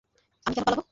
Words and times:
আমি 0.45 0.53
কেন 0.55 0.63
পালবো? 0.67 0.83